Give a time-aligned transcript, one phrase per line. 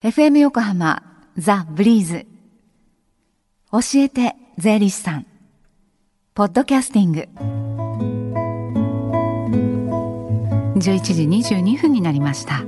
[0.00, 1.02] FM 横浜
[1.36, 2.24] ザ・ブリーズ。
[3.72, 5.26] 教えて税理士さん。
[6.34, 7.28] ポッドキャスティング。
[10.78, 12.62] 11時22分になりました。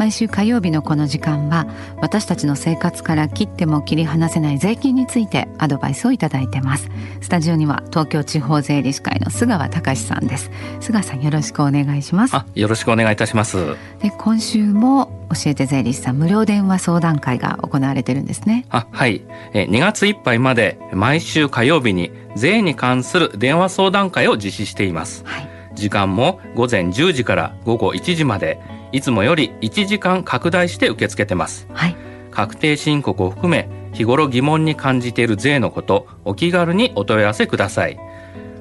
[0.00, 1.66] 毎週火曜日のこの時間は
[2.00, 6.88] 私たちの生活から切っても切り離せない税金についてアドバイスをいただいてます。
[7.20, 10.50] スタジオには東京地方税理士会の菅川隆さんです。
[10.80, 12.34] 菅さんよろしくお願いします。
[12.34, 13.76] あよろしくお願いいたします。
[14.00, 18.64] で今週も教えて税理士さん無料電話相談会が行われてるんですね。
[18.70, 19.20] あはい。
[19.52, 31.96] え2月いっぱいまで毎週火曜日に税に関する電話相談会を実施しています、はい、時間も午前10時から午後1時までいつもより1時間拡大して受け付けてます、はい、
[32.30, 37.98] 確定申告を含め日頃疑問に感じている税のことお気軽にお問い合わせください。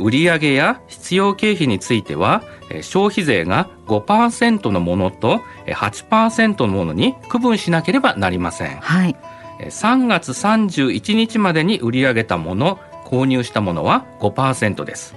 [0.00, 2.42] 売上や必要経費については
[2.80, 8.80] 消費税が5%のものと8%のものに区分しなければなりません。
[8.80, 9.16] はい、
[9.60, 12.80] 3月31日までに売り上げたもの
[13.12, 15.14] 購入したものは5%です。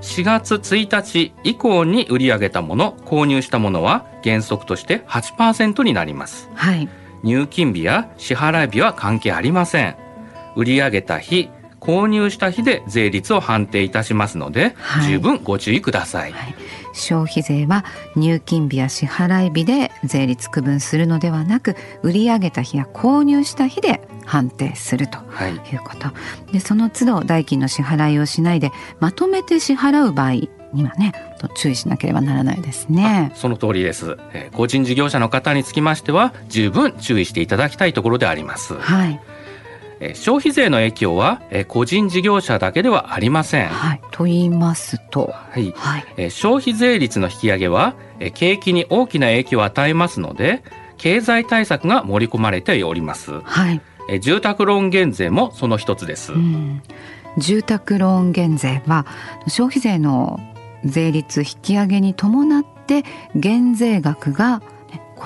[0.00, 6.88] 4月1日以降に売り上げたもの購入したものは原則として8%になります、はい、
[7.22, 9.96] 入金日や支払い日は関係ありません。
[10.56, 16.54] 売り上げた日購入した日で税率を判定いたしますので、はい、十分ご注意ください、はい。
[16.92, 17.84] 消費税は
[18.16, 25.76] 入金日や支払い日で税率区分するのではなく売り上げた日や購入した日で判定するとい。
[25.76, 26.14] うこと、は
[26.48, 30.32] い、でその都度代金の支払いをしないでまとめて支払う場合
[30.72, 31.12] にはね
[31.56, 33.32] 注意しなければならないですね。
[33.34, 38.74] その通りです、えー、個人事業者の方につきましては十分注意していただきたいところであります。
[38.74, 39.20] はい。
[40.14, 43.68] 消費税の影響は個人事業者だけではありません。
[43.68, 47.94] はい、と言いますと、はい、はい、消費税率の引き上げは
[48.32, 50.62] 景気に大きな影響を与えますので
[50.96, 53.40] 経済対策が盛り込まれております。
[53.42, 53.82] はい、
[54.18, 56.32] 住宅ローン減税もその一つです。
[57.38, 59.06] 住宅ローン減税は
[59.46, 60.40] 消費税の
[60.84, 63.04] 税率引き上げに伴って
[63.36, 64.62] 減税額が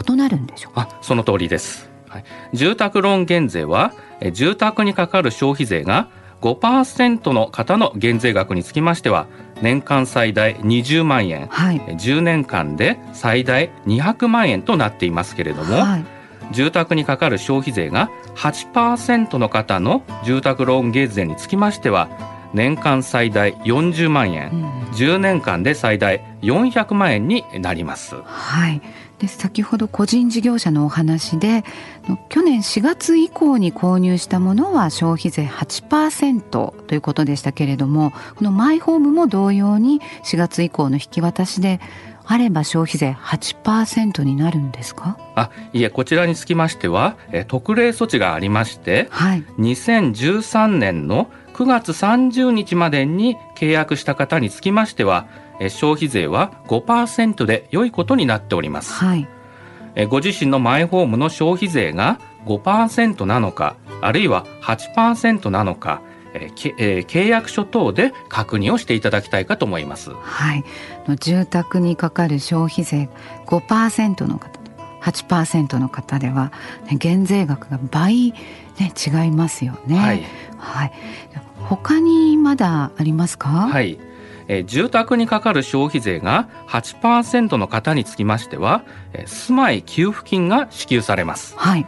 [0.07, 0.89] 異なるんでしょうか？
[0.91, 1.89] あ、その通りです。
[2.09, 3.93] はい、住宅ローン減税は
[4.33, 6.09] 住宅にかかる消費税が
[6.43, 9.27] 5%の方の減税額につきましては
[9.63, 16.05] 年間最大20万円、はい、10年間で最大200万円となっていますけれども、はい、
[16.53, 22.09] 住宅にかかる消費税が8%の方の住宅ローン減税につきましては
[22.55, 28.15] 年間最大40万円、うん、10年間で最大400万円になります。
[28.25, 28.81] はい
[29.19, 31.65] で先ほど個人事業者のお話で
[32.29, 41.81] 去年4月以降に購入したものは消費税8%ということでしたけれどもこのマイホームも同様に4月以降の引き渡しで
[42.27, 45.19] あれば消費税8%になるんですか？
[45.35, 55.27] あいえこちらにつきましてはえ特例措置がありまして、はい、2013年の9月30日までに契約した方につきましては
[55.69, 59.29] 消費税は5%で良いことになっております、はい、
[60.09, 66.03] ご自身のマイホームの消費税が5%なのかあるいは8%なのか
[66.35, 70.11] えー、契約書等で確認をしていただきたいかと思います。
[70.11, 70.65] はい、
[71.21, 73.09] 住宅にかかる消費税
[73.47, 74.61] 5%の方
[75.03, 76.51] 8%の方では、
[76.91, 79.97] ね、減税額が倍、ね、違いますよね。
[79.97, 80.23] はい、
[80.59, 80.93] はい、
[81.69, 83.49] 他にまだありますか？
[83.49, 83.99] はい
[84.49, 88.83] えー、住宅にかかる消費税が8%の方につきましては、
[89.13, 91.55] えー、住まい給付金が支給されます。
[91.57, 91.87] はい。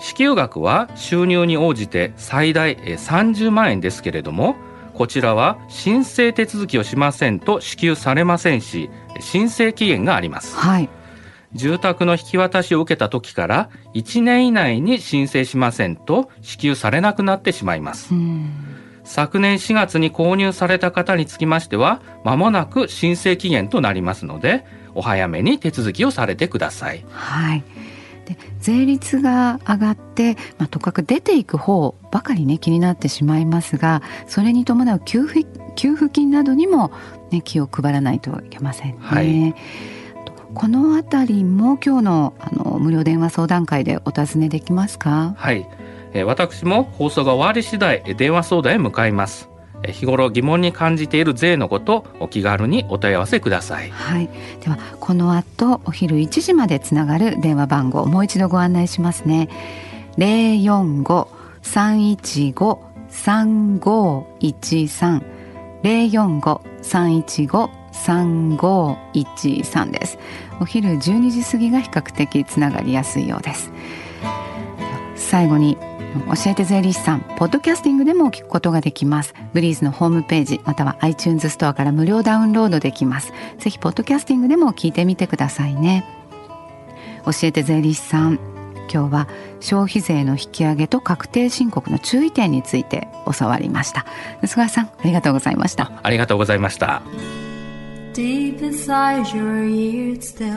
[0.00, 4.56] 支給額は収入に応じて最大30万円ですけれども、
[4.94, 8.90] こちらは申請手続きをしませんと支給されませんし、
[9.20, 10.56] 申請期限があります。
[10.56, 10.88] はい。
[11.52, 18.12] 住宅の引き渡しを受けた時から1年以内に申請しませんと支給されなくなってしまいます。
[19.04, 24.64] 昨年4月に購入された方につきましては、まもなく申請期限となりますので、
[24.94, 27.04] お早めに手続きをされてください。
[27.10, 27.62] はい。
[28.26, 35.46] で税率が上がって、まあ、とかく出ていく方ばかりね気になってしまいますがそれに伴う給付
[35.76, 36.90] 給付金などにも、
[37.30, 38.98] ね、気を配らないといけませんね。
[39.00, 39.54] はい。
[40.54, 45.34] このあたりも今日のあの無料電話相談会でお尋ねできますか？
[45.36, 45.68] はい、
[46.14, 49.50] えー、私も放送が終わり次第電話相談へ向かいます
[49.84, 53.90] 日頃疑問に感じている税のことお気軽にお問い合わせください。
[53.90, 54.28] はい。
[54.60, 59.48] ではこの後お昼1時までつながる電話番号もう一度ご案内しますね。
[60.16, 61.28] 零四五
[61.62, 65.22] 三一五三五一三
[65.82, 70.18] 零四五三一五三五一三です。
[70.60, 73.70] お昼12時過ぎが比較的つながりやすいようです。
[75.14, 75.76] 最後に
[76.22, 79.34] 教えて税理士さんポッドキャスティングでも聞くことができます。
[79.52, 83.32] ブリーズのホームページまたは iTunes ストアから無料ダウンロードできます。
[83.58, 86.04] ぜひポッドキャスティングでも聞いてみてくださいね。
[87.24, 88.38] 教えて税理士さん
[88.92, 89.28] 今日は
[89.60, 93.08] 消費税の引き上げと確定申告の注意点について
[93.38, 94.06] 教わりました。
[94.44, 95.92] 菅さんありがとうございました。
[96.02, 97.02] ありがとうございました。
[98.14, 100.56] Deep inside your ears still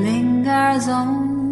[0.00, 1.51] lingers on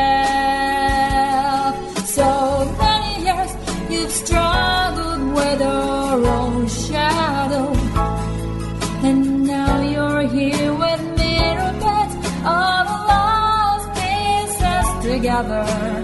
[15.43, 16.00] another